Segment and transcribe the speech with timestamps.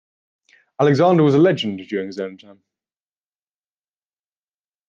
[0.79, 2.63] Alexander was a legend during his own time.